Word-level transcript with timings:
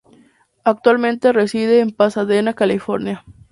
Actualmente 0.63 1.31
reside 1.31 1.79
en 1.79 1.91
Pasadena, 1.91 2.55
California. 2.55 3.23